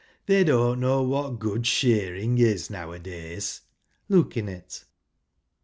they 0.25 0.43
don't 0.43 0.79
know 0.79 1.03
what 1.03 1.37
good 1.37 1.67
shearing 1.67 2.39
is 2.39 2.71
now 2.71 2.91
a 2.91 2.97
days" 2.97 3.61
look 4.09 4.35
in 4.35 4.49
it. 4.49 4.85